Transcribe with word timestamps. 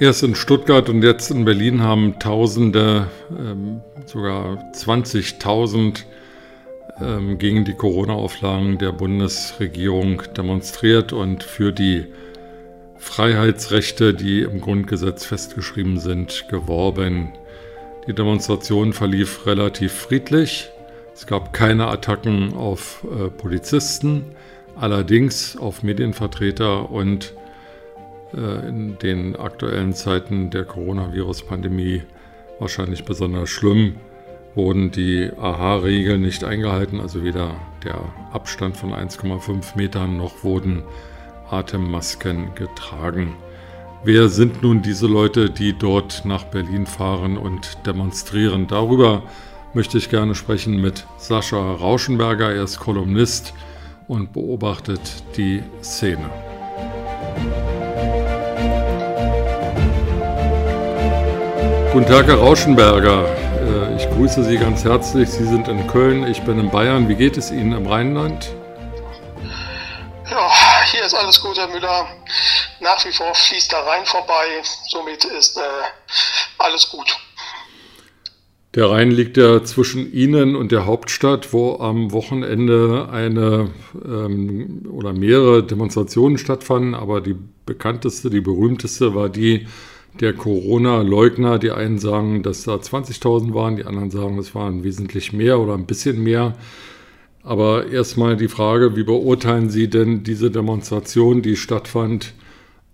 Erst 0.00 0.24
in 0.24 0.34
Stuttgart 0.34 0.88
und 0.88 1.02
jetzt 1.02 1.30
in 1.30 1.44
Berlin 1.44 1.80
haben 1.80 2.18
Tausende, 2.18 3.06
ähm, 3.30 3.80
sogar 4.06 4.58
20.000 4.72 6.02
ähm, 7.00 7.38
gegen 7.38 7.64
die 7.64 7.74
Corona-Auflagen 7.74 8.78
der 8.78 8.90
Bundesregierung 8.90 10.22
demonstriert 10.36 11.12
und 11.12 11.44
für 11.44 11.72
die 11.72 12.06
Freiheitsrechte, 12.98 14.14
die 14.14 14.42
im 14.42 14.60
Grundgesetz 14.60 15.26
festgeschrieben 15.26 16.00
sind, 16.00 16.48
geworben. 16.48 17.32
Die 18.08 18.14
Demonstration 18.14 18.94
verlief 18.94 19.46
relativ 19.46 19.92
friedlich. 19.92 20.70
Es 21.14 21.24
gab 21.28 21.52
keine 21.52 21.86
Attacken 21.86 22.54
auf 22.54 23.04
äh, 23.04 23.30
Polizisten, 23.30 24.24
allerdings 24.74 25.56
auf 25.56 25.84
Medienvertreter 25.84 26.90
und 26.90 27.32
in 28.34 28.98
den 28.98 29.36
aktuellen 29.36 29.92
Zeiten 29.92 30.50
der 30.50 30.64
Coronavirus-Pandemie 30.64 32.02
wahrscheinlich 32.58 33.04
besonders 33.04 33.48
schlimm, 33.48 33.96
wurden 34.54 34.90
die 34.90 35.30
AHA-Regeln 35.36 36.20
nicht 36.20 36.44
eingehalten, 36.44 37.00
also 37.00 37.24
weder 37.24 37.54
der 37.84 38.00
Abstand 38.32 38.76
von 38.76 38.92
1,5 38.92 39.76
Metern 39.76 40.16
noch 40.16 40.44
wurden 40.44 40.82
Atemmasken 41.50 42.54
getragen. 42.54 43.34
Wer 44.04 44.28
sind 44.28 44.62
nun 44.62 44.82
diese 44.82 45.06
Leute, 45.06 45.50
die 45.50 45.72
dort 45.72 46.24
nach 46.24 46.44
Berlin 46.44 46.86
fahren 46.86 47.38
und 47.38 47.86
demonstrieren? 47.86 48.66
Darüber 48.66 49.22
möchte 49.72 49.98
ich 49.98 50.10
gerne 50.10 50.34
sprechen 50.34 50.80
mit 50.80 51.06
Sascha 51.16 51.56
Rauschenberger. 51.56 52.52
Er 52.52 52.64
ist 52.64 52.78
Kolumnist 52.78 53.54
und 54.06 54.32
beobachtet 54.32 55.00
die 55.36 55.62
Szene. 55.82 56.53
Guten 61.94 62.06
Tag, 62.06 62.26
Herr 62.26 62.38
Rauschenberger. 62.38 63.24
Äh, 63.60 63.94
ich 63.94 64.10
grüße 64.10 64.42
Sie 64.42 64.58
ganz 64.58 64.82
herzlich. 64.82 65.28
Sie 65.28 65.44
sind 65.44 65.68
in 65.68 65.86
Köln, 65.86 66.26
ich 66.26 66.42
bin 66.42 66.58
in 66.58 66.68
Bayern. 66.68 67.08
Wie 67.08 67.14
geht 67.14 67.36
es 67.36 67.52
Ihnen 67.52 67.70
im 67.70 67.86
Rheinland? 67.86 68.52
Ja, 70.28 70.50
hier 70.90 71.04
ist 71.04 71.14
alles 71.14 71.40
gut, 71.40 71.56
Herr 71.56 71.68
Müller. 71.68 72.08
Nach 72.80 73.06
wie 73.06 73.12
vor 73.12 73.32
fließt 73.32 73.70
der 73.70 73.78
Rhein 73.86 74.04
vorbei. 74.06 74.60
Somit 74.88 75.24
ist 75.24 75.56
äh, 75.56 75.60
alles 76.58 76.90
gut. 76.90 77.16
Der 78.74 78.90
Rhein 78.90 79.12
liegt 79.12 79.36
ja 79.36 79.62
zwischen 79.62 80.12
Ihnen 80.12 80.56
und 80.56 80.72
der 80.72 80.86
Hauptstadt, 80.86 81.52
wo 81.52 81.78
am 81.78 82.10
Wochenende 82.10 83.08
eine 83.12 83.70
ähm, 84.04 84.90
oder 84.90 85.12
mehrere 85.12 85.62
Demonstrationen 85.62 86.38
stattfanden. 86.38 86.96
Aber 86.96 87.20
die 87.20 87.36
bekannteste, 87.66 88.30
die 88.30 88.40
berühmteste 88.40 89.14
war 89.14 89.28
die 89.28 89.68
der 90.20 90.32
Corona-Leugner. 90.32 91.58
Die 91.58 91.70
einen 91.70 91.98
sagen, 91.98 92.42
dass 92.42 92.64
da 92.64 92.74
20.000 92.74 93.54
waren, 93.54 93.76
die 93.76 93.84
anderen 93.84 94.10
sagen, 94.10 94.38
es 94.38 94.54
waren 94.54 94.84
wesentlich 94.84 95.32
mehr 95.32 95.58
oder 95.58 95.74
ein 95.74 95.86
bisschen 95.86 96.22
mehr. 96.22 96.54
Aber 97.42 97.88
erstmal 97.88 98.36
die 98.36 98.48
Frage, 98.48 98.96
wie 98.96 99.04
beurteilen 99.04 99.68
Sie 99.68 99.88
denn 99.88 100.24
diese 100.24 100.50
Demonstration, 100.50 101.42
die 101.42 101.56
stattfand 101.56 102.32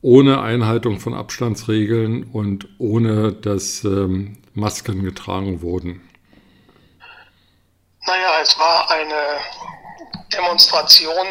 ohne 0.03 0.41
Einhaltung 0.41 0.99
von 0.99 1.15
Abstandsregeln 1.15 2.25
und 2.25 2.69
ohne 2.79 3.33
dass 3.33 3.85
ähm, 3.85 4.39
Masken 4.55 5.05
getragen 5.05 5.63
wurden? 5.63 6.01
Naja, 8.07 8.41
es 8.43 8.59
war 8.59 8.91
eine 8.91 9.39
Demonstration, 10.33 11.27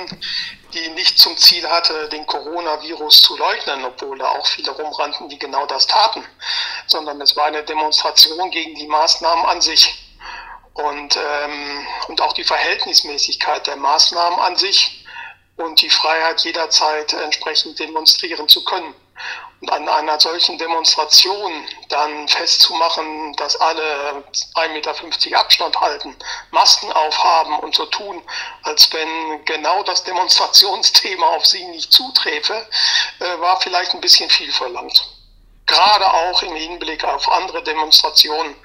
die 0.74 0.90
nicht 0.90 1.18
zum 1.18 1.36
Ziel 1.38 1.68
hatte, 1.68 2.10
den 2.10 2.26
Coronavirus 2.26 3.22
zu 3.24 3.38
leugnen, 3.38 3.86
obwohl 3.86 4.18
da 4.18 4.30
auch 4.30 4.46
viele 4.48 4.72
rumrannten, 4.72 5.30
die 5.30 5.40
genau 5.40 5.66
das 5.66 5.88
taten, 5.88 6.24
sondern 6.88 7.20
es 7.22 7.36
war 7.36 7.46
eine 7.46 7.64
Demonstration 7.64 8.52
gegen 8.52 8.76
die 8.76 8.88
Maßnahmen 8.88 9.46
an 9.46 9.62
sich 9.62 10.16
und, 10.74 11.18
ähm, 11.18 11.88
und 12.08 12.22
auch 12.22 12.34
die 12.34 12.44
Verhältnismäßigkeit 12.44 13.68
der 13.68 13.76
Maßnahmen 13.76 14.40
an 14.40 14.56
sich 14.56 15.06
und 15.58 15.82
die 15.82 15.90
Freiheit 15.90 16.42
jederzeit 16.42 17.14
entsprechend 17.14 17.80
demonstrieren 17.80 18.48
zu 18.48 18.64
können. 18.64 18.94
Und 19.62 19.70
an 19.72 19.90
einer 19.90 20.20
solchen 20.20 20.58
Demonstration 20.58 21.52
dann 21.90 22.28
festzumachen, 22.30 23.34
dass 23.36 23.60
alle 23.60 24.24
1,50 24.56 24.70
Meter 24.70 25.40
Abstand 25.40 25.82
halten, 25.82 26.16
Masken 26.52 26.92
aufhaben 26.94 27.60
und 27.60 27.76
so 27.76 27.86
tun, 27.88 28.22
als 28.64 28.92
wenn 28.94 29.44
genau 29.44 29.84
das 29.84 30.04
Demonstrationsthema 30.06 31.28
auf 31.36 31.46
sie 31.46 31.66
nicht 31.66 31.92
zuträfe, 31.92 32.54
äh, 33.20 33.42
war 33.42 33.60
vielleicht 33.60 33.94
ein 33.94 34.02
bisschen 34.02 34.30
viel 34.30 34.52
verlangt. 34.52 35.06
Gerade 35.66 36.12
auch 36.12 36.42
im 36.42 36.56
Hinblick 36.56 37.04
auf 37.04 37.30
andere 37.30 37.62
Demonstrationen 37.62 38.56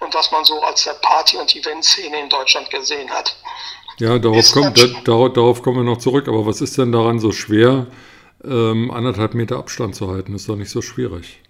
und 0.00 0.14
was 0.14 0.30
man 0.30 0.44
so 0.44 0.62
als 0.62 0.84
der 0.84 0.94
Party- 0.94 1.38
und 1.38 1.56
Eventszene 1.56 2.20
in 2.20 2.28
Deutschland 2.28 2.70
gesehen 2.70 3.10
hat. 3.10 3.34
Ja, 3.98 4.18
darauf, 4.18 4.52
kommt, 4.52 4.78
da, 4.78 4.86
darauf, 5.04 5.32
darauf 5.32 5.62
kommen 5.62 5.78
wir 5.78 5.84
noch 5.84 5.98
zurück. 5.98 6.28
Aber 6.28 6.46
was 6.46 6.60
ist 6.60 6.78
denn 6.78 6.92
daran 6.92 7.18
so 7.18 7.32
schwer, 7.32 7.86
ähm, 8.44 8.90
anderthalb 8.90 9.34
Meter 9.34 9.56
Abstand 9.56 9.94
zu 9.94 10.10
halten, 10.10 10.34
ist 10.34 10.48
doch 10.48 10.56
nicht 10.56 10.70
so 10.70 10.82
schwierig. 10.82 11.40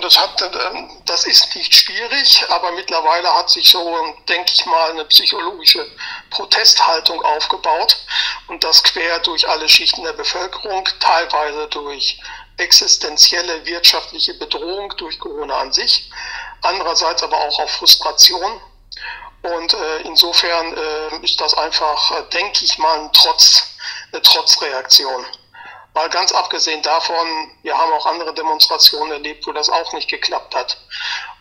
Das, 0.00 0.18
hat, 0.18 0.40
ähm, 0.40 1.02
das 1.06 1.24
ist 1.24 1.54
nicht 1.56 1.74
schwierig, 1.74 2.44
aber 2.48 2.70
mittlerweile 2.72 3.34
hat 3.34 3.50
sich 3.50 3.68
so, 3.68 4.14
denke 4.28 4.52
ich 4.54 4.64
mal, 4.66 4.90
eine 4.90 5.04
psychologische 5.06 5.84
Protesthaltung 6.30 7.20
aufgebaut 7.22 7.96
und 8.46 8.62
das 8.62 8.84
quer 8.84 9.18
durch 9.20 9.48
alle 9.48 9.68
Schichten 9.68 10.04
der 10.04 10.12
Bevölkerung, 10.12 10.88
teilweise 11.00 11.66
durch 11.68 12.20
existenzielle 12.58 13.66
wirtschaftliche 13.66 14.34
Bedrohung 14.34 14.94
durch 14.96 15.18
Corona 15.18 15.58
an 15.58 15.72
sich, 15.72 16.10
andererseits 16.62 17.22
aber 17.22 17.38
auch 17.38 17.58
auf 17.58 17.70
Frustration. 17.72 18.60
Und 19.42 19.72
äh, 19.72 20.02
insofern 20.02 20.76
äh, 20.76 21.24
ist 21.24 21.40
das 21.40 21.54
einfach, 21.54 22.10
äh, 22.12 22.22
denke 22.32 22.64
ich 22.64 22.76
mal, 22.78 23.00
ein 23.00 23.12
Trotz, 23.12 23.74
eine 24.12 24.20
Trotzreaktion. 24.20 25.24
Mal 25.94 26.08
ganz 26.08 26.32
abgesehen 26.32 26.80
davon, 26.82 27.26
wir 27.62 27.76
haben 27.76 27.92
auch 27.92 28.06
andere 28.06 28.32
Demonstrationen 28.32 29.12
erlebt, 29.12 29.46
wo 29.46 29.52
das 29.52 29.68
auch 29.68 29.92
nicht 29.92 30.08
geklappt 30.08 30.54
hat. 30.54 30.78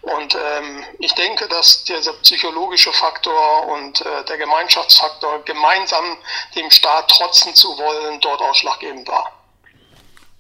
Und 0.02 0.36
ähm, 0.36 0.84
ich 0.98 1.14
denke, 1.14 1.48
dass 1.48 1.84
dieser 1.84 2.14
psychologische 2.14 2.92
Faktor 2.92 3.68
und 3.68 4.02
äh, 4.02 4.26
der 4.28 4.38
Gemeinschaftsfaktor, 4.38 5.44
gemeinsam 5.46 6.18
dem 6.56 6.72
Staat 6.72 7.10
trotzen 7.10 7.54
zu 7.54 7.78
wollen, 7.78 8.20
dort 8.22 8.42
ausschlaggebend 8.42 9.08
war. 9.08 9.40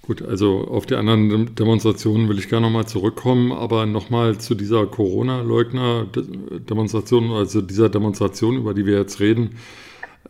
Gut, 0.10 0.22
also 0.24 0.66
auf 0.72 0.88
die 0.88 0.96
anderen 0.96 1.54
Demonstrationen 1.54 2.30
will 2.30 2.40
ich 2.40 2.50
gerne 2.50 2.66
nochmal 2.66 2.88
zurückkommen, 2.88 3.52
aber 3.52 3.86
nochmal 3.86 4.40
zu 4.40 4.56
dieser 4.56 4.88
Corona-Leugner-Demonstration, 4.88 7.32
also 7.32 7.62
dieser 7.62 7.90
Demonstration, 7.90 8.58
über 8.58 8.74
die 8.74 8.88
wir 8.88 8.98
jetzt 8.98 9.20
reden. 9.20 9.60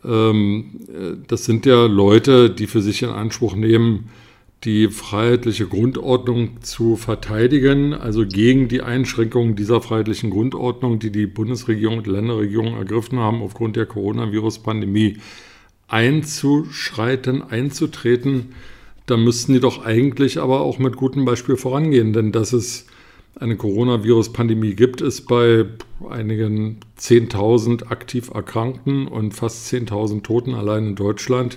Ähm, 0.04 0.80
das 1.28 1.44
sind 1.44 1.66
ja 1.66 1.86
Leute, 1.86 2.50
die 2.50 2.66
für 2.66 2.82
sich 2.82 3.02
in 3.02 3.10
Anspruch 3.10 3.54
nehmen, 3.54 4.10
die 4.64 4.88
freiheitliche 4.88 5.66
Grundordnung 5.66 6.62
zu 6.62 6.96
verteidigen, 6.96 7.94
also 7.94 8.26
gegen 8.26 8.68
die 8.68 8.82
Einschränkungen 8.82 9.56
dieser 9.56 9.80
freiheitlichen 9.80 10.30
Grundordnung, 10.30 10.98
die 10.98 11.10
die 11.10 11.26
Bundesregierung 11.26 11.98
und 11.98 12.06
Länderregierungen 12.06 12.74
ergriffen 12.74 13.18
haben, 13.18 13.42
aufgrund 13.42 13.76
der 13.76 13.86
Coronavirus-Pandemie 13.86 15.16
einzuschreiten, 15.88 17.42
einzutreten. 17.42 18.52
Da 19.06 19.16
müssten 19.16 19.54
die 19.54 19.60
doch 19.60 19.84
eigentlich 19.84 20.38
aber 20.38 20.60
auch 20.60 20.78
mit 20.78 20.94
gutem 20.96 21.24
Beispiel 21.24 21.56
vorangehen, 21.56 22.12
denn 22.12 22.30
dass 22.30 22.52
es 22.52 22.86
eine 23.40 23.56
Coronavirus-Pandemie 23.56 24.74
gibt, 24.74 25.00
ist 25.00 25.26
bei 25.26 25.64
einigen 26.08 26.80
10.000 26.98 27.90
aktiv 27.90 28.30
Erkrankten 28.34 29.08
und 29.08 29.32
fast 29.32 29.72
10.000 29.72 30.22
Toten 30.22 30.54
allein 30.54 30.88
in 30.88 30.96
Deutschland 30.96 31.56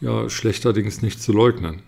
ja 0.00 0.28
schlechterdings 0.28 1.00
nicht 1.02 1.22
zu 1.22 1.32
leugnen. 1.32 1.82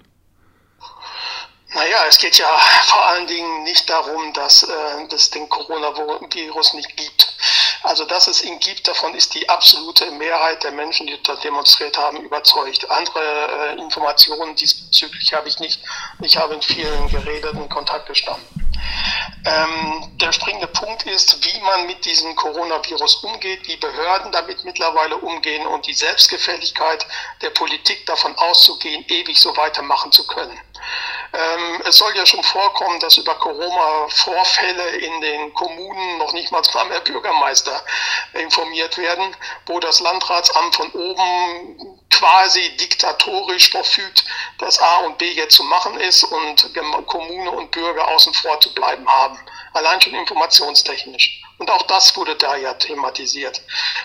Naja, 1.74 1.98
es 2.08 2.16
geht 2.16 2.38
ja 2.38 2.48
vor 2.84 3.04
allen 3.10 3.26
Dingen 3.26 3.64
nicht 3.64 3.90
darum, 3.90 4.32
dass 4.32 4.62
äh, 4.62 5.14
es 5.14 5.28
den 5.28 5.46
Coronavirus 5.50 6.72
nicht 6.72 6.96
gibt. 6.96 7.36
Also, 7.82 8.06
dass 8.06 8.28
es 8.28 8.42
ihn 8.42 8.58
gibt, 8.60 8.88
davon 8.88 9.14
ist 9.14 9.34
die 9.34 9.46
absolute 9.50 10.10
Mehrheit 10.12 10.64
der 10.64 10.72
Menschen, 10.72 11.06
die 11.06 11.18
dort 11.22 11.44
demonstriert 11.44 11.98
haben, 11.98 12.22
überzeugt. 12.22 12.90
Andere 12.90 13.20
äh, 13.20 13.80
Informationen 13.80 14.56
diesbezüglich 14.56 15.34
habe 15.34 15.48
ich 15.48 15.58
nicht. 15.58 15.82
Ich 16.22 16.38
habe 16.38 16.54
in 16.54 16.62
vielen 16.62 17.08
geredet 17.08 17.52
und 17.52 17.68
Kontakt 17.68 18.06
gestanden. 18.06 18.55
Ähm, 19.44 20.10
der 20.20 20.32
springende 20.32 20.66
Punkt 20.66 21.04
ist, 21.04 21.44
wie 21.44 21.60
man 21.60 21.86
mit 21.86 22.04
diesem 22.04 22.34
Coronavirus 22.34 23.16
umgeht, 23.22 23.66
wie 23.68 23.76
Behörden 23.76 24.32
damit 24.32 24.64
mittlerweile 24.64 25.16
umgehen 25.16 25.66
und 25.66 25.86
die 25.86 25.94
Selbstgefälligkeit 25.94 27.06
der 27.42 27.50
Politik 27.50 28.04
davon 28.06 28.36
auszugehen, 28.36 29.04
ewig 29.08 29.38
so 29.38 29.56
weitermachen 29.56 30.10
zu 30.10 30.26
können. 30.26 30.58
Ähm, 31.32 31.82
es 31.86 31.98
soll 31.98 32.16
ja 32.16 32.26
schon 32.26 32.42
vorkommen, 32.42 32.98
dass 33.00 33.18
über 33.18 33.34
Corona-Vorfälle 33.36 34.88
in 34.96 35.20
den 35.20 35.54
Kommunen 35.54 36.18
noch 36.18 36.32
nicht 36.32 36.50
mal 36.50 36.62
mehr 36.88 37.00
Bürgermeister 37.00 37.84
informiert 38.34 38.96
werden, 38.98 39.36
wo 39.66 39.78
das 39.80 40.00
Landratsamt 40.00 40.74
von 40.74 40.90
oben 40.92 41.95
quasi 42.10 42.76
diktatorisch 42.76 43.70
verfügt, 43.70 44.24
dass 44.58 44.78
A 44.78 44.98
und 44.98 45.18
B 45.18 45.30
jetzt 45.32 45.56
zu 45.56 45.64
machen 45.64 45.98
ist 46.00 46.24
und 46.24 46.72
Kommune 47.06 47.50
und 47.50 47.70
Bürger 47.70 48.08
außen 48.08 48.32
vor 48.34 48.60
zu 48.60 48.72
bleiben 48.74 49.06
haben. 49.08 49.38
Allein 49.74 50.00
schon 50.00 50.14
informationstechnisch. 50.14 51.42
Und 51.58 51.70
auch 51.70 51.82
das 51.82 52.14
wurde 52.16 52.36
da 52.36 52.56
ja 52.56 52.74
thematisiert. 52.74 53.62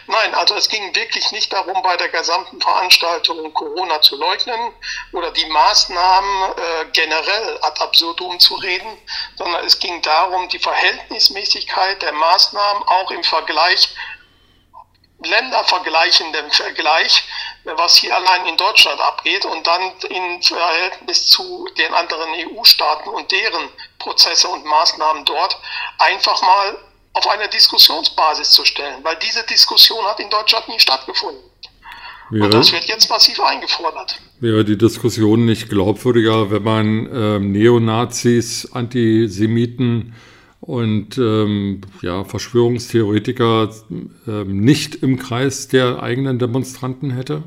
Nein, 0.07 0.33
also 0.35 0.55
es 0.55 0.69
ging 0.69 0.95
wirklich 0.95 1.31
nicht 1.31 1.51
darum, 1.51 1.81
bei 1.81 1.97
der 1.97 2.07
gesamten 2.09 2.61
Veranstaltung 2.61 3.53
Corona 3.53 4.01
zu 4.01 4.15
leugnen 4.15 4.73
oder 5.11 5.31
die 5.31 5.45
Maßnahmen 5.45 6.51
äh, 6.51 6.85
generell 6.93 7.59
ad 7.61 7.81
absurdum 7.81 8.39
zu 8.39 8.55
reden, 8.55 8.97
sondern 9.35 9.65
es 9.65 9.79
ging 9.79 10.01
darum, 10.01 10.47
die 10.47 10.59
Verhältnismäßigkeit 10.59 12.01
der 12.01 12.13
Maßnahmen 12.13 12.83
auch 12.83 13.11
im 13.11 13.23
Vergleich, 13.23 13.95
ländervergleichendem 15.19 16.51
Vergleich, 16.51 17.23
was 17.63 17.97
hier 17.97 18.15
allein 18.15 18.47
in 18.47 18.57
Deutschland 18.57 18.99
abgeht 18.99 19.45
und 19.45 19.65
dann 19.65 19.81
in 20.09 20.41
Verhältnis 20.41 21.27
zu 21.27 21.67
den 21.77 21.93
anderen 21.93 22.29
EU-Staaten 22.33 23.09
und 23.09 23.31
deren 23.31 23.69
Prozesse 23.99 24.47
und 24.47 24.65
Maßnahmen 24.65 25.25
dort 25.25 25.59
einfach 25.99 26.41
mal 26.41 26.77
auf 27.13 27.27
eine 27.27 27.47
Diskussionsbasis 27.49 28.51
zu 28.51 28.65
stellen, 28.65 29.03
weil 29.03 29.17
diese 29.17 29.43
Diskussion 29.43 30.03
hat 30.05 30.19
in 30.19 30.29
Deutschland 30.29 30.67
nie 30.69 30.79
stattgefunden. 30.79 31.43
Wäre, 32.31 32.45
und 32.45 32.53
das 32.53 32.71
wird 32.71 32.85
jetzt 32.85 33.09
massiv 33.09 33.41
eingefordert. 33.41 34.17
Wäre 34.39 34.63
die 34.63 34.77
Diskussion 34.77 35.45
nicht 35.45 35.69
glaubwürdiger, 35.69 36.49
wenn 36.49 36.63
man 36.63 37.09
ähm, 37.13 37.51
Neonazis, 37.51 38.71
Antisemiten 38.71 40.15
und 40.61 41.17
ähm, 41.17 41.81
ja, 42.01 42.23
Verschwörungstheoretiker 42.23 43.73
ähm, 43.89 44.61
nicht 44.61 44.95
im 44.95 45.17
Kreis 45.17 45.67
der 45.67 46.01
eigenen 46.01 46.39
Demonstranten 46.39 47.11
hätte? 47.11 47.43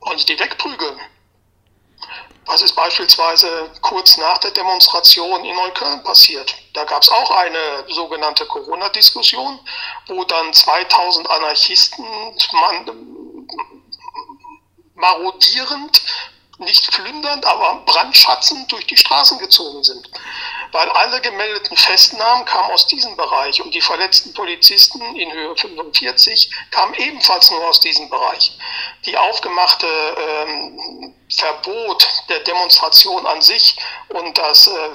Und 0.00 0.28
die 0.28 0.38
wegprügeln. 0.38 0.98
Was 2.46 2.62
ist 2.62 2.76
beispielsweise 2.76 3.48
kurz 3.80 4.18
nach 4.18 4.38
der 4.38 4.50
Demonstration 4.50 5.44
in 5.44 5.54
Neukölln 5.54 6.02
passiert? 6.04 6.54
Da 6.74 6.84
gab 6.84 7.02
es 7.02 7.08
auch 7.08 7.30
eine 7.30 7.84
sogenannte 7.88 8.44
Corona-Diskussion, 8.46 9.58
wo 10.08 10.24
dann 10.24 10.52
2000 10.52 11.30
Anarchisten 11.30 12.04
marodierend, 14.94 16.02
nicht 16.58 16.90
plündernd, 16.90 17.44
aber 17.46 17.82
brandschatzend 17.84 18.70
durch 18.70 18.86
die 18.86 18.96
Straßen 18.96 19.38
gezogen 19.38 19.82
sind 19.82 20.08
weil 20.74 20.90
alle 20.90 21.20
gemeldeten 21.20 21.76
Festnahmen 21.76 22.44
kamen 22.46 22.72
aus 22.72 22.88
diesem 22.88 23.16
Bereich 23.16 23.62
und 23.62 23.72
die 23.72 23.80
verletzten 23.80 24.34
Polizisten 24.34 25.00
in 25.14 25.32
Höhe 25.32 25.56
45 25.56 26.50
kamen 26.72 26.94
ebenfalls 26.94 27.52
nur 27.52 27.64
aus 27.68 27.78
diesem 27.78 28.10
Bereich. 28.10 28.58
Die 29.06 29.16
aufgemachte 29.16 29.86
ähm, 29.86 31.14
Verbot 31.30 32.08
der 32.28 32.40
Demonstration 32.40 33.24
an 33.24 33.40
sich 33.40 33.76
und 34.08 34.36
das 34.36 34.66
äh, 34.66 34.90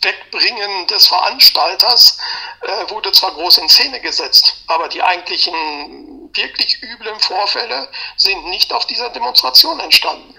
Wegbringen 0.00 0.86
des 0.86 1.06
Veranstalters 1.08 2.18
äh, 2.62 2.90
wurde 2.90 3.12
zwar 3.12 3.32
groß 3.32 3.58
in 3.58 3.68
Szene 3.68 4.00
gesetzt, 4.00 4.64
aber 4.68 4.88
die 4.88 5.02
eigentlichen 5.02 6.30
wirklich 6.34 6.82
üblen 6.82 7.20
Vorfälle 7.20 7.90
sind 8.16 8.46
nicht 8.46 8.72
auf 8.72 8.86
dieser 8.86 9.10
Demonstration 9.10 9.80
entstanden 9.80 10.34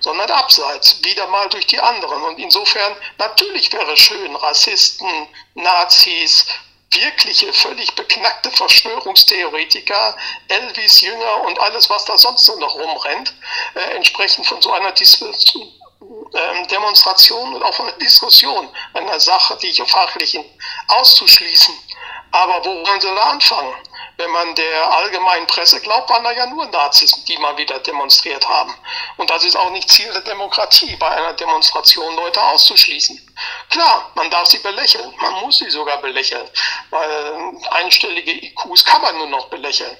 sondern 0.00 0.30
abseits, 0.30 1.02
wieder 1.04 1.26
mal 1.28 1.48
durch 1.48 1.66
die 1.66 1.80
anderen. 1.80 2.22
Und 2.22 2.38
insofern, 2.38 2.96
natürlich 3.18 3.72
wäre 3.72 3.92
es 3.92 4.00
schön, 4.00 4.36
Rassisten, 4.36 5.28
Nazis, 5.54 6.46
wirkliche, 6.90 7.52
völlig 7.52 7.94
beknackte 7.94 8.50
Verschwörungstheoretiker, 8.50 10.16
Elvis 10.48 11.00
Jünger 11.00 11.42
und 11.42 11.58
alles, 11.60 11.90
was 11.90 12.04
da 12.04 12.16
sonst 12.16 12.44
so 12.44 12.56
noch 12.58 12.74
rumrennt, 12.74 13.34
äh, 13.74 13.96
entsprechend 13.96 14.46
von 14.46 14.62
so 14.62 14.72
einer 14.72 14.92
Dis 14.92 15.20
äh, 15.20 16.66
Demonstration 16.66 17.54
und 17.54 17.62
auch 17.62 17.74
von 17.74 17.88
einer 17.88 17.98
Diskussion, 17.98 18.68
einer 18.94 19.18
Sache, 19.18 19.56
die 19.62 19.68
ich 19.68 19.82
fachlichen 19.82 20.44
auszuschließen. 20.88 21.74
Aber 22.32 22.64
wo 22.64 22.86
wollen 22.86 23.00
sie 23.00 23.06
da 23.06 23.22
anfangen? 23.22 23.74
Wenn 24.18 24.30
man 24.30 24.54
der 24.54 24.92
allgemeinen 24.96 25.46
Presse 25.46 25.78
glaubt, 25.80 26.08
waren 26.08 26.24
da 26.24 26.32
ja 26.32 26.46
nur 26.46 26.64
Nazis, 26.66 27.22
die 27.24 27.36
mal 27.36 27.56
wieder 27.58 27.78
demonstriert 27.80 28.48
haben. 28.48 28.74
Und 29.18 29.28
das 29.28 29.44
ist 29.44 29.56
auch 29.56 29.68
nicht 29.70 29.90
Ziel 29.90 30.10
der 30.10 30.22
Demokratie, 30.22 30.96
bei 30.96 31.08
einer 31.08 31.34
Demonstration 31.34 32.16
Leute 32.16 32.42
auszuschließen. 32.42 33.34
Klar, 33.68 34.10
man 34.14 34.30
darf 34.30 34.46
sie 34.46 34.58
belächeln, 34.58 35.14
man 35.20 35.34
muss 35.42 35.58
sie 35.58 35.68
sogar 35.68 35.98
belächeln, 35.98 36.48
weil 36.88 37.52
einstellige 37.72 38.32
IQs 38.32 38.86
kann 38.86 39.02
man 39.02 39.18
nur 39.18 39.26
noch 39.26 39.48
belächeln. 39.48 39.96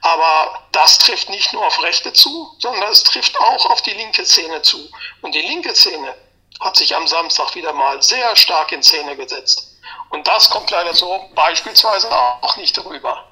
Aber 0.00 0.64
das 0.72 0.98
trifft 0.98 1.28
nicht 1.28 1.52
nur 1.52 1.64
auf 1.64 1.80
Rechte 1.80 2.12
zu, 2.12 2.56
sondern 2.58 2.90
es 2.90 3.04
trifft 3.04 3.38
auch 3.38 3.70
auf 3.70 3.82
die 3.82 3.94
linke 3.94 4.26
Szene 4.26 4.62
zu. 4.62 4.90
Und 5.22 5.32
die 5.32 5.42
linke 5.42 5.76
Szene 5.76 6.12
hat 6.58 6.76
sich 6.76 6.96
am 6.96 7.06
Samstag 7.06 7.54
wieder 7.54 7.72
mal 7.72 8.02
sehr 8.02 8.34
stark 8.34 8.72
in 8.72 8.82
Szene 8.82 9.16
gesetzt. 9.16 9.68
Und 10.08 10.26
das 10.26 10.50
kommt 10.50 10.72
leider 10.72 10.92
so 10.92 11.30
beispielsweise 11.36 12.10
auch 12.10 12.56
nicht 12.56 12.76
rüber 12.84 13.29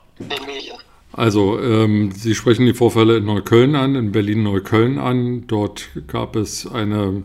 Also, 1.13 1.59
ähm, 1.61 2.13
Sie 2.13 2.35
sprechen 2.35 2.67
die 2.67 2.75
Vorfälle 2.75 3.17
in 3.17 3.25
Neukölln 3.25 3.75
an, 3.75 3.95
in 3.95 4.13
Berlin-Neukölln 4.13 4.99
an. 4.99 5.47
Dort 5.47 5.89
gab 6.07 6.37
es 6.37 6.67
eine 6.67 7.23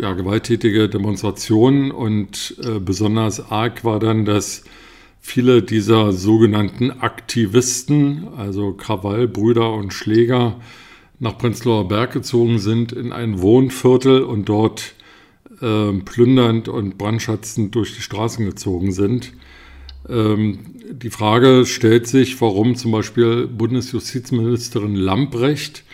ja, 0.00 0.14
gewalttätige 0.14 0.88
Demonstration 0.88 1.90
und 1.90 2.56
äh, 2.64 2.78
besonders 2.80 3.50
arg 3.50 3.84
war 3.84 3.98
dann, 4.00 4.24
dass 4.24 4.64
viele 5.20 5.62
dieser 5.62 6.12
sogenannten 6.12 6.90
Aktivisten, 6.90 8.28
also 8.36 8.72
Krawallbrüder 8.72 9.72
und 9.72 9.92
Schläger, 9.92 10.60
nach 11.20 11.38
Prenzlauer 11.38 11.86
Berg 11.86 12.12
gezogen 12.12 12.58
sind 12.58 12.90
in 12.90 13.12
ein 13.12 13.40
Wohnviertel 13.40 14.22
und 14.22 14.48
dort 14.48 14.94
äh, 15.60 15.92
plündernd 15.92 16.68
und 16.68 16.98
brandschatzend 16.98 17.74
durch 17.76 17.94
die 17.94 18.02
Straßen 18.02 18.44
gezogen 18.44 18.90
sind. 18.90 19.32
Ähm, 20.08 20.58
die 20.90 21.10
Frage 21.10 21.64
stellt 21.66 22.06
sich, 22.06 22.40
warum 22.40 22.76
zum 22.76 22.92
Beispiel 22.92 23.46
Bundesjustizministerin 23.46 24.94
Lamprecht 24.94 25.84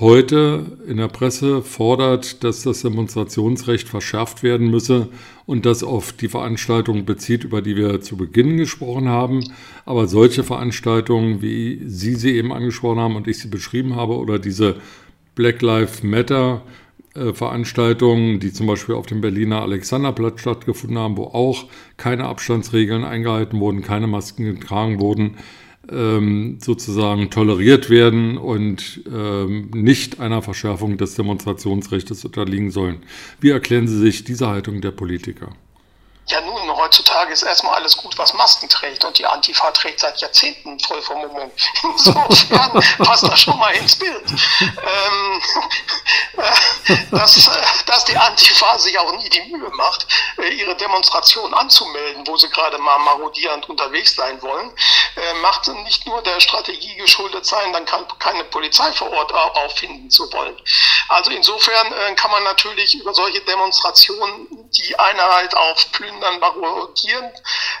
heute 0.00 0.78
in 0.88 0.96
der 0.96 1.08
Presse 1.08 1.62
fordert, 1.62 2.42
dass 2.44 2.62
das 2.62 2.82
Demonstrationsrecht 2.82 3.88
verschärft 3.88 4.42
werden 4.42 4.70
müsse 4.70 5.08
und 5.46 5.66
das 5.66 5.82
auf 5.82 6.12
die 6.12 6.28
Veranstaltungen 6.28 7.04
bezieht, 7.04 7.44
über 7.44 7.62
die 7.62 7.76
wir 7.76 8.00
zu 8.00 8.16
Beginn 8.16 8.56
gesprochen 8.56 9.08
haben. 9.08 9.44
Aber 9.84 10.06
solche 10.06 10.44
Veranstaltungen, 10.44 11.42
wie 11.42 11.82
Sie 11.86 12.14
sie 12.14 12.32
eben 12.36 12.52
angesprochen 12.52 13.00
haben 13.00 13.16
und 13.16 13.28
ich 13.28 13.38
sie 13.38 13.48
beschrieben 13.48 13.94
habe, 13.94 14.16
oder 14.16 14.38
diese 14.38 14.76
Black 15.34 15.62
Lives 15.62 16.02
Matter 16.02 16.62
Veranstaltungen, 17.14 18.40
die 18.40 18.52
zum 18.52 18.66
Beispiel 18.66 18.94
auf 18.94 19.06
dem 19.06 19.20
Berliner 19.20 19.60
Alexanderplatz 19.62 20.40
stattgefunden 20.40 20.98
haben, 20.98 21.16
wo 21.16 21.24
auch 21.24 21.66
keine 21.96 22.24
Abstandsregeln 22.24 23.04
eingehalten 23.04 23.60
wurden, 23.60 23.82
keine 23.82 24.06
Masken 24.06 24.44
getragen 24.44 24.98
wurden, 24.98 25.36
ähm, 25.90 26.58
sozusagen 26.60 27.30
toleriert 27.30 27.90
werden 27.90 28.38
und 28.38 29.02
ähm, 29.12 29.70
nicht 29.74 30.20
einer 30.20 30.40
Verschärfung 30.40 30.96
des 30.96 31.14
Demonstrationsrechts 31.14 32.24
unterliegen 32.24 32.70
sollen. 32.70 33.02
Wie 33.40 33.50
erklären 33.50 33.88
Sie 33.88 33.98
sich 33.98 34.24
diese 34.24 34.48
Haltung 34.48 34.80
der 34.80 34.92
Politiker? 34.92 35.50
Ja, 36.28 36.38
nun, 36.40 36.61
heutzutage 36.92 37.32
ist 37.32 37.42
erstmal 37.42 37.74
alles 37.74 37.96
gut, 37.96 38.18
was 38.18 38.34
Masken 38.34 38.68
trägt. 38.68 39.04
Und 39.04 39.16
die 39.18 39.24
Antifa 39.24 39.70
trägt 39.70 40.00
seit 40.00 40.20
Jahrzehnten 40.20 40.78
Vollvermummung. 40.80 41.50
Insofern 41.82 42.84
passt 42.98 43.26
das 43.26 43.40
schon 43.40 43.58
mal 43.58 43.70
ins 43.74 43.96
Bild. 43.96 44.30
Ähm, 44.30 45.42
äh, 46.36 46.96
dass, 47.10 47.46
äh, 47.48 47.50
dass 47.86 48.04
die 48.04 48.16
Antifa 48.16 48.78
sich 48.78 48.98
auch 48.98 49.12
nie 49.16 49.28
die 49.30 49.40
Mühe 49.42 49.70
macht, 49.70 50.06
äh, 50.38 50.48
ihre 50.48 50.74
Demonstration 50.76 51.54
anzumelden, 51.54 52.26
wo 52.26 52.36
sie 52.36 52.50
gerade 52.50 52.76
mal 52.78 52.98
marodierend 52.98 53.68
unterwegs 53.70 54.14
sein 54.14 54.40
wollen, 54.42 54.70
äh, 55.16 55.34
macht 55.34 55.68
nicht 55.68 56.06
nur 56.06 56.22
der 56.22 56.40
Strategie 56.40 56.94
geschuldet 56.96 57.46
sein, 57.46 57.72
dann 57.72 57.86
kann 57.86 58.06
keine 58.18 58.44
Polizei 58.44 58.92
vor 58.92 59.10
Ort 59.12 59.32
auffinden 59.32 60.10
zu 60.10 60.30
wollen. 60.32 60.56
Also 61.08 61.30
insofern 61.30 61.92
äh, 61.92 62.14
kann 62.14 62.30
man 62.30 62.42
natürlich 62.44 62.94
über 62.94 63.14
solche 63.14 63.40
Demonstrationen, 63.42 64.48
die 64.72 64.98
einer 64.98 65.28
halt 65.28 65.56
auf 65.56 65.92
Plündern, 65.92 66.40
Marodieren, 66.82 67.30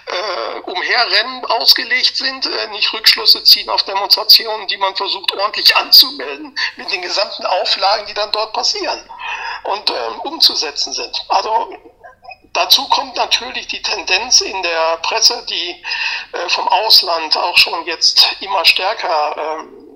äh, 0.06 0.60
Umherrennen 0.70 1.44
ausgelegt 1.46 2.16
sind, 2.16 2.46
äh, 2.46 2.68
nicht 2.68 2.92
Rückschlüsse 2.92 3.42
ziehen 3.44 3.68
auf 3.68 3.82
Demonstrationen, 3.82 4.66
die 4.68 4.76
man 4.76 4.94
versucht 4.96 5.32
ordentlich 5.32 5.76
anzumelden, 5.76 6.56
mit 6.76 6.90
den 6.92 7.02
gesamten 7.02 7.44
Auflagen, 7.46 8.06
die 8.06 8.14
dann 8.14 8.32
dort 8.32 8.52
passieren 8.52 9.00
und 9.64 9.90
ähm, 9.90 10.20
umzusetzen 10.20 10.92
sind. 10.92 11.24
Also 11.28 11.76
Dazu 12.54 12.86
kommt 12.88 13.16
natürlich 13.16 13.66
die 13.68 13.80
Tendenz 13.80 14.42
in 14.42 14.62
der 14.62 14.98
Presse, 14.98 15.42
die 15.48 15.82
äh, 16.32 16.48
vom 16.50 16.68
Ausland 16.68 17.34
auch 17.34 17.56
schon 17.56 17.86
jetzt 17.86 18.36
immer 18.40 18.62
stärker 18.66 19.60
ähm, 19.60 19.91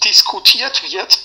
diskutiert 0.00 0.82
wird, 0.90 1.18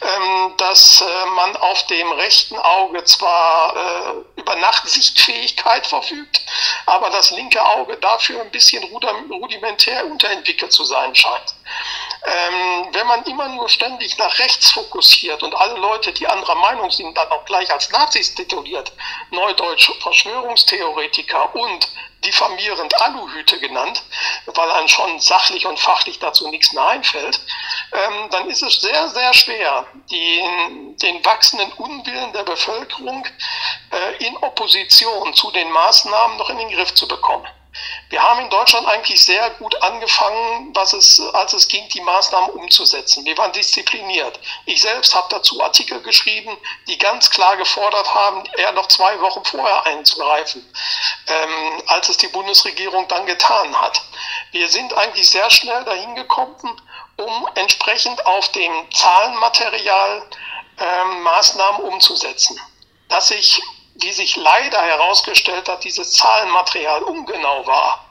ähm, 0.00 0.54
dass 0.56 1.00
äh, 1.00 1.26
man 1.26 1.56
auf 1.56 1.86
dem 1.86 2.10
rechten 2.12 2.58
Auge 2.58 3.04
zwar 3.04 3.76
äh, 3.76 4.40
über 4.40 4.56
Nachtsichtfähigkeit 4.56 5.86
verfügt, 5.86 6.42
aber 6.86 7.10
das 7.10 7.30
linke 7.30 7.64
Auge 7.64 7.96
dafür 7.96 8.40
ein 8.40 8.50
bisschen 8.50 8.82
rudimentär 8.84 10.06
unterentwickelt 10.06 10.72
zu 10.72 10.84
sein 10.84 11.14
scheint. 11.14 11.54
Ähm, 12.24 12.88
wenn 12.92 13.06
man 13.06 13.24
immer 13.24 13.48
nur 13.48 13.68
ständig 13.68 14.16
nach 14.18 14.38
rechts 14.38 14.70
fokussiert 14.70 15.42
und 15.42 15.54
alle 15.54 15.78
Leute, 15.78 16.12
die 16.12 16.26
anderer 16.26 16.54
Meinung 16.54 16.90
sind, 16.90 17.16
dann 17.16 17.28
auch 17.30 17.44
gleich 17.44 17.70
als 17.72 17.90
Nazis 17.90 18.34
tituliert, 18.34 18.92
Neudeutsch 19.30 19.90
Verschwörungstheoretiker 20.00 21.54
und 21.54 21.88
diffamierend 22.24 23.00
Aluhüte 23.00 23.58
genannt, 23.60 24.02
weil 24.46 24.70
einem 24.70 24.88
schon 24.88 25.20
sachlich 25.20 25.66
und 25.66 25.78
fachlich 25.78 26.18
dazu 26.18 26.48
nichts 26.48 26.72
mehr 26.72 26.86
einfällt, 26.86 27.40
ähm, 27.92 28.28
dann 28.30 28.48
ist 28.48 28.62
es 28.62 28.80
sehr, 28.80 29.08
sehr 29.08 29.34
schwer, 29.34 29.86
die, 30.10 30.42
den 31.02 31.24
wachsenden 31.24 31.72
Unwillen 31.72 32.32
der 32.32 32.44
Bevölkerung 32.44 33.26
äh, 33.90 34.26
in 34.26 34.36
Opposition 34.38 35.34
zu 35.34 35.50
den 35.50 35.70
Maßnahmen 35.70 36.36
noch 36.36 36.50
in 36.50 36.58
den 36.58 36.70
Griff 36.70 36.94
zu 36.94 37.06
bekommen. 37.06 37.46
Haben 38.32 38.44
in 38.44 38.50
Deutschland 38.50 38.88
eigentlich 38.88 39.22
sehr 39.22 39.50
gut 39.58 39.74
angefangen, 39.82 40.74
was 40.74 40.94
es, 40.94 41.20
als 41.34 41.52
es 41.52 41.68
ging, 41.68 41.86
die 41.90 42.00
Maßnahmen 42.00 42.48
umzusetzen. 42.52 43.26
Wir 43.26 43.36
waren 43.36 43.52
diszipliniert. 43.52 44.40
Ich 44.64 44.80
selbst 44.80 45.14
habe 45.14 45.26
dazu 45.28 45.62
Artikel 45.62 46.00
geschrieben, 46.00 46.56
die 46.88 46.96
ganz 46.96 47.28
klar 47.28 47.58
gefordert 47.58 48.14
haben, 48.14 48.42
eher 48.56 48.72
noch 48.72 48.88
zwei 48.88 49.20
Wochen 49.20 49.44
vorher 49.44 49.84
einzugreifen, 49.84 50.66
ähm, 51.26 51.82
als 51.88 52.08
es 52.08 52.16
die 52.16 52.28
Bundesregierung 52.28 53.06
dann 53.08 53.26
getan 53.26 53.78
hat. 53.78 54.00
Wir 54.52 54.66
sind 54.66 54.94
eigentlich 54.94 55.28
sehr 55.28 55.50
schnell 55.50 55.84
dahin 55.84 56.14
gekommen, 56.14 56.80
um 57.18 57.48
entsprechend 57.56 58.24
auf 58.24 58.50
dem 58.52 58.90
Zahlenmaterial 58.94 60.22
ähm, 60.78 61.22
Maßnahmen 61.22 61.82
umzusetzen. 61.82 62.58
Dass 63.10 63.28
sich 63.28 63.60
wie 63.94 64.12
sich 64.12 64.36
leider 64.36 64.80
herausgestellt 64.80 65.68
hat, 65.68 65.84
dieses 65.84 66.12
Zahlenmaterial 66.14 67.02
ungenau 67.02 67.66
war 67.66 68.04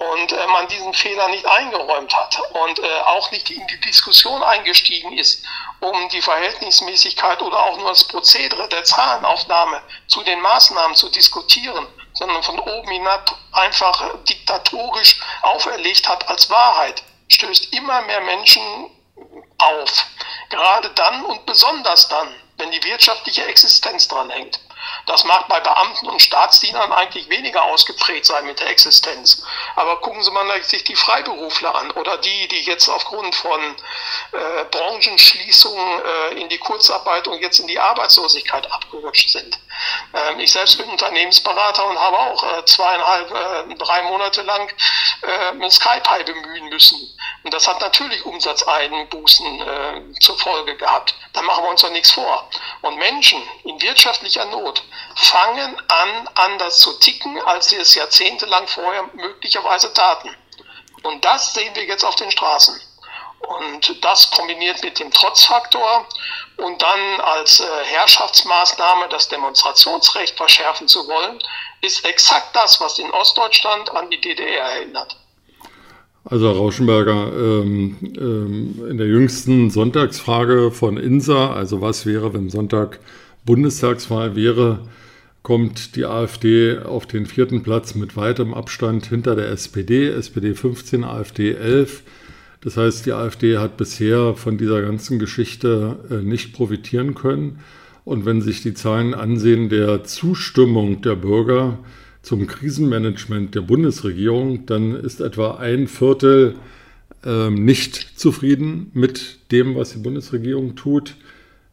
und 0.00 0.32
äh, 0.32 0.46
man 0.46 0.66
diesen 0.68 0.94
Fehler 0.94 1.28
nicht 1.28 1.46
eingeräumt 1.46 2.14
hat 2.14 2.40
und 2.52 2.78
äh, 2.78 3.00
auch 3.04 3.30
nicht 3.32 3.50
in 3.50 3.66
die 3.66 3.80
Diskussion 3.80 4.42
eingestiegen 4.42 5.12
ist, 5.12 5.44
um 5.80 6.08
die 6.08 6.22
Verhältnismäßigkeit 6.22 7.42
oder 7.42 7.58
auch 7.58 7.76
nur 7.76 7.90
das 7.90 8.04
Prozedere 8.04 8.66
der 8.68 8.82
Zahlenaufnahme 8.84 9.82
zu 10.08 10.22
den 10.22 10.40
Maßnahmen 10.40 10.96
zu 10.96 11.10
diskutieren, 11.10 11.86
sondern 12.14 12.42
von 12.42 12.58
oben 12.58 12.90
hinab 12.90 13.36
einfach 13.52 14.02
diktatorisch 14.24 15.20
auferlegt 15.42 16.08
hat 16.08 16.26
als 16.28 16.48
Wahrheit, 16.48 17.02
stößt 17.28 17.72
immer 17.74 18.00
mehr 18.02 18.22
Menschen 18.22 18.90
auf. 19.58 20.06
Gerade 20.48 20.88
dann 20.90 21.24
und 21.26 21.44
besonders 21.44 22.08
dann, 22.08 22.34
wenn 22.56 22.70
die 22.70 22.82
wirtschaftliche 22.84 23.44
Existenz 23.44 24.08
dran 24.08 24.30
hängt. 24.30 24.58
Das 25.10 25.24
mag 25.24 25.48
bei 25.48 25.58
Beamten 25.58 26.08
und 26.08 26.22
Staatsdienern 26.22 26.92
eigentlich 26.92 27.28
weniger 27.28 27.64
ausgeprägt 27.64 28.26
sein 28.26 28.46
mit 28.46 28.60
der 28.60 28.68
Existenz. 28.68 29.42
Aber 29.74 29.96
gucken 29.96 30.22
Sie 30.22 30.30
mal 30.30 30.62
sich 30.62 30.84
die 30.84 30.94
Freiberufler 30.94 31.74
an 31.74 31.90
oder 31.90 32.16
die, 32.18 32.46
die 32.46 32.60
jetzt 32.60 32.88
aufgrund 32.88 33.34
von 33.34 33.60
äh, 34.30 34.64
Branchenschließungen 34.70 36.02
äh, 36.04 36.40
in 36.40 36.48
die 36.48 36.58
Kurzarbeit 36.58 37.26
und 37.26 37.40
jetzt 37.40 37.58
in 37.58 37.66
die 37.66 37.80
Arbeitslosigkeit 37.80 38.70
abgerutscht 38.70 39.30
sind. 39.30 39.58
Ähm, 40.14 40.40
ich 40.40 40.52
selbst 40.52 40.76
bin 40.78 40.88
Unternehmensberater 40.88 41.86
und 41.86 41.98
habe 41.98 42.18
auch 42.18 42.58
äh, 42.58 42.64
zweieinhalb, 42.64 43.30
äh, 43.30 43.74
drei 43.76 44.02
Monate 44.02 44.42
lang 44.42 44.68
äh, 45.22 45.70
Skype 45.70 46.24
bemühen 46.24 46.68
müssen. 46.68 46.98
Und 47.42 47.54
das 47.54 47.66
hat 47.66 47.80
natürlich 47.80 48.24
Umsatzeinbußen 48.24 49.60
äh, 49.60 50.20
zur 50.20 50.38
Folge 50.38 50.76
gehabt. 50.76 51.14
Da 51.32 51.42
machen 51.42 51.64
wir 51.64 51.70
uns 51.70 51.82
doch 51.82 51.90
nichts 51.90 52.10
vor. 52.10 52.48
Und 52.82 52.96
Menschen 52.96 53.42
in 53.64 53.80
wirtschaftlicher 53.80 54.44
Not 54.46 54.82
fangen 55.16 55.80
an, 55.88 56.28
anders 56.34 56.78
zu 56.78 56.98
ticken, 56.98 57.40
als 57.42 57.68
sie 57.68 57.76
es 57.76 57.94
jahrzehntelang 57.94 58.66
vorher 58.66 59.04
möglicherweise 59.14 59.92
taten. 59.92 60.36
Und 61.02 61.24
das 61.24 61.54
sehen 61.54 61.74
wir 61.74 61.84
jetzt 61.84 62.04
auf 62.04 62.16
den 62.16 62.30
Straßen. 62.30 62.80
Und 63.40 64.04
das 64.04 64.30
kombiniert 64.30 64.82
mit 64.82 64.98
dem 65.00 65.10
Trotzfaktor 65.10 66.06
und 66.56 66.80
dann 66.80 67.20
als 67.20 67.60
äh, 67.60 67.64
Herrschaftsmaßnahme 67.84 69.08
das 69.08 69.28
Demonstrationsrecht 69.28 70.36
verschärfen 70.36 70.86
zu 70.86 71.00
wollen, 71.08 71.38
ist 71.80 72.04
exakt 72.04 72.54
das, 72.54 72.80
was 72.80 72.98
in 72.98 73.10
Ostdeutschland 73.10 73.90
an 73.90 74.10
die 74.10 74.20
DDR 74.20 74.64
erinnert. 74.64 75.16
Also 76.24 76.48
Herr 76.48 76.56
Rauschenberger, 76.56 77.32
ähm, 77.32 77.96
ähm, 78.02 78.86
in 78.90 78.98
der 78.98 79.06
jüngsten 79.06 79.70
Sonntagsfrage 79.70 80.70
von 80.70 80.98
INSA, 80.98 81.54
also 81.54 81.80
was 81.80 82.04
wäre, 82.04 82.34
wenn 82.34 82.50
Sonntag 82.50 83.00
Bundestagswahl 83.46 84.36
wäre, 84.36 84.86
kommt 85.42 85.96
die 85.96 86.04
AfD 86.04 86.78
auf 86.78 87.06
den 87.06 87.24
vierten 87.24 87.62
Platz 87.62 87.94
mit 87.94 88.16
weitem 88.16 88.52
Abstand 88.52 89.06
hinter 89.06 89.34
der 89.34 89.48
SPD, 89.48 90.08
SPD 90.10 90.54
15, 90.54 91.04
AfD 91.04 91.54
11. 91.54 92.02
Das 92.62 92.76
heißt, 92.76 93.06
die 93.06 93.12
AfD 93.12 93.58
hat 93.58 93.76
bisher 93.76 94.34
von 94.34 94.58
dieser 94.58 94.82
ganzen 94.82 95.18
Geschichte 95.18 95.98
äh, 96.10 96.16
nicht 96.16 96.52
profitieren 96.52 97.14
können. 97.14 97.60
Und 98.04 98.26
wenn 98.26 98.42
sich 98.42 98.62
die 98.62 98.74
Zahlen 98.74 99.14
ansehen 99.14 99.68
der 99.68 100.04
Zustimmung 100.04 101.00
der 101.02 101.16
Bürger 101.16 101.78
zum 102.22 102.46
Krisenmanagement 102.46 103.54
der 103.54 103.62
Bundesregierung, 103.62 104.66
dann 104.66 104.94
ist 104.94 105.20
etwa 105.20 105.56
ein 105.56 105.86
Viertel 105.86 106.56
ähm, 107.24 107.64
nicht 107.64 108.18
zufrieden 108.18 108.90
mit 108.94 109.50
dem, 109.52 109.74
was 109.74 109.92
die 109.92 109.98
Bundesregierung 109.98 110.76
tut. 110.76 111.16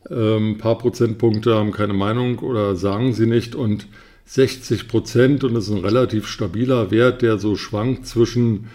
Ähm, 0.09 0.51
ein 0.51 0.57
paar 0.57 0.77
Prozentpunkte 0.77 1.55
haben 1.55 1.71
keine 1.71 1.93
Meinung 1.93 2.39
oder 2.39 2.75
sagen 2.75 3.13
sie 3.13 3.25
nicht 3.27 3.55
und 3.55 3.87
60 4.25 4.89
Prozent, 4.89 5.43
und 5.43 5.53
das 5.53 5.67
ist 5.67 5.73
ein 5.73 5.85
relativ 5.85 6.27
stabiler 6.27 6.91
Wert, 6.91 7.21
der 7.21 7.37
so 7.37 7.55
schwankt 7.55 8.07
zwischen 8.07 8.67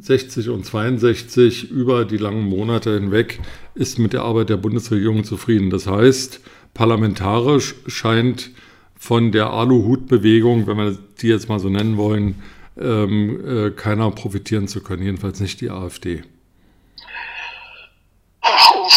60 0.00 0.50
und 0.50 0.64
62 0.64 1.70
über 1.70 2.04
die 2.04 2.16
langen 2.16 2.44
Monate 2.44 2.94
hinweg, 2.94 3.40
ist 3.74 3.98
mit 3.98 4.12
der 4.12 4.22
Arbeit 4.22 4.50
der 4.50 4.56
Bundesregierung 4.56 5.24
zufrieden. 5.24 5.70
Das 5.70 5.86
heißt, 5.86 6.40
parlamentarisch 6.74 7.74
scheint 7.86 8.50
von 8.96 9.32
der 9.32 9.50
Aluhut-Bewegung, 9.50 10.66
wenn 10.66 10.76
wir 10.76 10.98
die 11.20 11.28
jetzt 11.28 11.48
mal 11.48 11.60
so 11.60 11.68
nennen 11.68 11.96
wollen, 11.96 12.36
ähm, 12.78 13.40
äh, 13.46 13.70
keiner 13.70 14.10
profitieren 14.10 14.68
zu 14.68 14.82
können, 14.82 15.02
jedenfalls 15.02 15.40
nicht 15.40 15.60
die 15.60 15.70
AfD. 15.70 16.22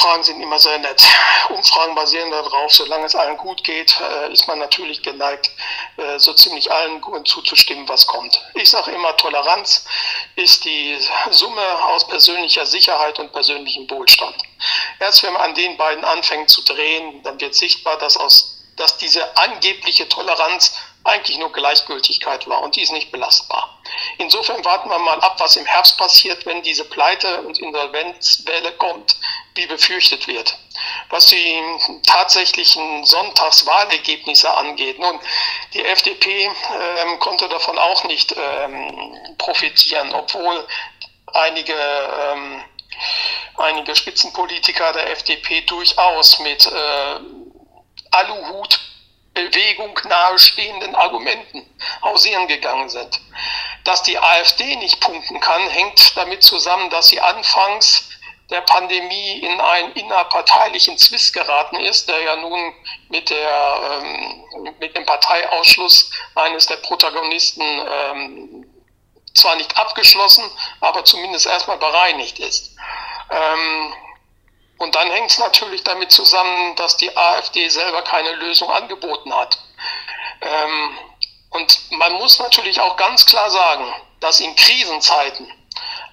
Umfragen 0.01 0.23
sind 0.23 0.41
immer 0.41 0.57
sehr 0.57 0.79
nett. 0.79 1.03
Umfragen 1.49 1.93
basieren 1.93 2.31
darauf, 2.31 2.73
solange 2.73 3.05
es 3.05 3.13
allen 3.13 3.37
gut 3.37 3.63
geht, 3.63 3.95
äh, 4.01 4.33
ist 4.33 4.47
man 4.47 4.57
natürlich 4.57 5.03
geneigt, 5.03 5.51
äh, 5.97 6.17
so 6.17 6.33
ziemlich 6.33 6.71
allen 6.71 7.03
zuzustimmen, 7.23 7.87
was 7.87 8.07
kommt. 8.07 8.41
Ich 8.55 8.71
sage 8.71 8.89
immer, 8.93 9.15
Toleranz 9.17 9.85
ist 10.35 10.65
die 10.65 10.97
Summe 11.29 11.61
aus 11.85 12.07
persönlicher 12.07 12.65
Sicherheit 12.65 13.19
und 13.19 13.31
persönlichem 13.31 13.87
Wohlstand. 13.91 14.35
Erst 14.99 15.21
wenn 15.21 15.33
man 15.33 15.43
an 15.43 15.53
den 15.53 15.77
beiden 15.77 16.03
anfängt 16.03 16.49
zu 16.49 16.63
drehen, 16.63 17.21
dann 17.21 17.39
wird 17.39 17.53
sichtbar, 17.53 17.99
dass 17.99 18.17
aus 18.17 18.57
dass 18.77 18.97
diese 18.97 19.37
angebliche 19.37 20.09
Toleranz 20.09 20.75
eigentlich 21.03 21.37
nur 21.37 21.51
Gleichgültigkeit 21.51 22.47
war 22.47 22.63
und 22.63 22.75
die 22.75 22.81
ist 22.81 22.91
nicht 22.91 23.11
belastbar. 23.11 23.80
Insofern 24.17 24.63
warten 24.65 24.89
wir 24.89 24.99
mal 24.99 25.19
ab, 25.21 25.35
was 25.39 25.55
im 25.55 25.65
Herbst 25.65 25.97
passiert, 25.97 26.45
wenn 26.45 26.61
diese 26.61 26.85
Pleite- 26.85 27.41
und 27.41 27.59
Insolvenzwelle 27.59 28.71
kommt, 28.73 29.15
wie 29.55 29.65
befürchtet 29.65 30.27
wird. 30.27 30.57
Was 31.09 31.27
die 31.27 31.61
tatsächlichen 32.05 33.03
Sonntagswahlergebnisse 33.05 34.49
angeht, 34.49 34.99
nun, 34.99 35.19
die 35.73 35.83
FDP 35.83 36.45
ähm, 36.45 37.19
konnte 37.19 37.47
davon 37.49 37.77
auch 37.77 38.03
nicht 38.05 38.35
ähm, 38.37 39.35
profitieren, 39.37 40.13
obwohl 40.13 40.65
einige 41.33 41.73
ähm, 41.73 42.63
einige 43.57 43.95
Spitzenpolitiker 43.95 44.93
der 44.93 45.11
FDP 45.11 45.61
durchaus 45.61 46.39
mit 46.39 46.65
äh, 46.65 47.19
Aluhut-Bewegung 48.11 49.99
nahestehenden 50.07 50.95
Argumenten 50.95 51.65
hausieren 52.03 52.47
gegangen 52.47 52.89
sind. 52.89 53.19
Dass 53.83 54.03
die 54.03 54.17
AfD 54.17 54.75
nicht 54.75 54.99
punkten 54.99 55.39
kann, 55.39 55.61
hängt 55.69 56.15
damit 56.15 56.43
zusammen, 56.43 56.89
dass 56.89 57.07
sie 57.07 57.19
anfangs 57.19 58.09
der 58.51 58.61
Pandemie 58.61 59.39
in 59.39 59.59
einen 59.61 59.93
innerparteilichen 59.93 60.97
Zwist 60.97 61.33
geraten 61.33 61.77
ist, 61.77 62.09
der 62.09 62.21
ja 62.21 62.35
nun 62.35 62.73
mit, 63.09 63.29
der, 63.29 64.01
ähm, 64.03 64.73
mit 64.79 64.95
dem 64.95 65.05
Parteiausschluss 65.05 66.11
eines 66.35 66.67
der 66.67 66.75
Protagonisten 66.77 67.61
ähm, 67.63 68.65
zwar 69.33 69.55
nicht 69.55 69.75
abgeschlossen, 69.77 70.43
aber 70.81 71.05
zumindest 71.05 71.47
erstmal 71.47 71.77
bereinigt 71.77 72.39
ist. 72.39 72.75
Ähm, 73.29 73.93
und 74.77 74.95
dann 74.95 75.09
hängt 75.11 75.31
es 75.31 75.39
natürlich 75.39 75.83
damit 75.83 76.11
zusammen, 76.11 76.75
dass 76.75 76.97
die 76.97 77.15
AfD 77.15 77.69
selber 77.69 78.01
keine 78.01 78.33
Lösung 78.33 78.69
angeboten 78.69 79.33
hat. 79.33 79.57
Ähm, 80.41 80.97
und 81.51 81.91
man 81.91 82.13
muss 82.13 82.39
natürlich 82.39 82.79
auch 82.79 82.95
ganz 82.97 83.25
klar 83.25 83.49
sagen, 83.49 83.93
dass 84.19 84.39
in 84.39 84.55
Krisenzeiten 84.55 85.51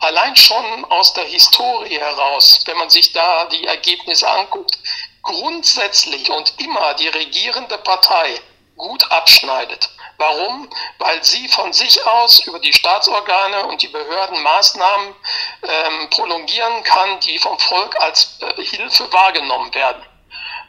allein 0.00 0.34
schon 0.36 0.84
aus 0.86 1.12
der 1.14 1.24
Historie 1.24 1.98
heraus, 1.98 2.62
wenn 2.66 2.76
man 2.76 2.90
sich 2.90 3.12
da 3.12 3.46
die 3.46 3.66
Ergebnisse 3.66 4.28
anguckt, 4.28 4.78
grundsätzlich 5.22 6.30
und 6.30 6.54
immer 6.60 6.94
die 6.94 7.08
regierende 7.08 7.78
Partei 7.78 8.40
gut 8.76 9.10
abschneidet. 9.10 9.90
Warum? 10.16 10.68
Weil 10.98 11.22
sie 11.22 11.46
von 11.48 11.72
sich 11.72 12.04
aus 12.04 12.40
über 12.40 12.58
die 12.58 12.72
Staatsorgane 12.72 13.66
und 13.66 13.82
die 13.82 13.88
Behörden 13.88 14.42
Maßnahmen 14.42 15.14
ähm, 15.62 16.10
prolongieren 16.10 16.82
kann, 16.82 17.20
die 17.20 17.38
vom 17.38 17.58
Volk 17.58 18.00
als 18.00 18.38
äh, 18.40 18.62
Hilfe 18.62 19.12
wahrgenommen 19.12 19.72
werden. 19.74 20.02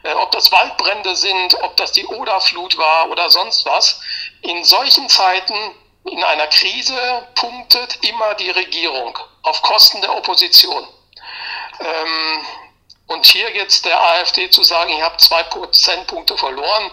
Äh, 0.02 0.14
ob 0.14 0.30
das 0.30 0.50
Waldbrände 0.52 1.14
sind, 1.16 1.54
ob 1.62 1.76
das 1.76 1.92
die 1.92 2.06
Oderflut 2.06 2.78
war 2.78 3.10
oder 3.10 3.28
sonst 3.28 3.66
was. 3.66 4.00
In 4.42 4.64
solchen 4.64 5.08
Zeiten, 5.08 5.54
in 6.04 6.24
einer 6.24 6.46
Krise, 6.46 7.28
punktet 7.34 7.98
immer 8.02 8.34
die 8.34 8.50
Regierung 8.50 9.18
auf 9.42 9.60
Kosten 9.62 10.00
der 10.00 10.16
Opposition. 10.16 10.86
Ähm, 11.80 12.46
und 13.06 13.26
hier 13.26 13.50
jetzt 13.54 13.84
der 13.84 14.00
AfD 14.00 14.48
zu 14.50 14.62
sagen, 14.62 14.92
ihr 14.92 15.04
habt 15.04 15.20
zwei 15.20 15.42
Prozentpunkte 15.42 16.36
verloren, 16.36 16.90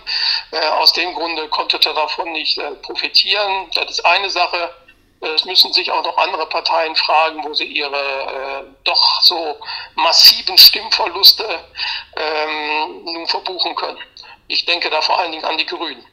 äh, 0.52 0.68
aus 0.70 0.92
dem 0.94 1.14
Grunde 1.14 1.48
konntet 1.50 1.86
ihr 1.86 1.94
davon 1.94 2.32
nicht 2.32 2.58
äh, 2.58 2.72
profitieren. 2.82 3.70
Das 3.76 3.92
ist 3.92 4.06
eine 4.06 4.30
Sache. 4.30 4.74
Es 5.22 5.46
müssen 5.46 5.72
sich 5.74 5.92
auch 5.92 6.04
noch 6.04 6.18
andere 6.18 6.48
Parteien 6.48 6.96
fragen, 6.96 7.44
wo 7.44 7.54
sie 7.54 7.66
ihre 7.66 7.96
äh, 7.96 8.64
doch 8.84 9.22
so 9.22 9.58
massiven 9.96 10.58
Stimmverluste 10.58 11.64
ähm, 12.16 13.04
nun 13.04 13.28
verbuchen 13.28 13.76
können. 13.76 14.00
Ich 14.48 14.66
denke 14.66 14.90
da 14.90 15.02
vor 15.02 15.20
allen 15.20 15.32
Dingen 15.32 15.46
an 15.46 15.58
die 15.58 15.66
Grünen. 15.66 16.06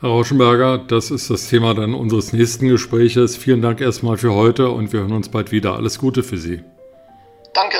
Herr 0.00 0.08
Rauschenberger, 0.08 0.78
das 0.78 1.10
ist 1.10 1.28
das 1.28 1.48
Thema 1.48 1.74
dann 1.74 1.92
unseres 1.92 2.32
nächsten 2.32 2.68
Gespräches. 2.68 3.36
Vielen 3.36 3.60
Dank 3.60 3.82
erstmal 3.82 4.16
für 4.16 4.32
heute 4.32 4.70
und 4.70 4.94
wir 4.94 5.00
hören 5.00 5.12
uns 5.12 5.28
bald 5.28 5.52
wieder. 5.52 5.76
Alles 5.76 5.98
Gute 5.98 6.22
für 6.22 6.38
Sie. 6.38 6.64
Danke. 7.52 7.76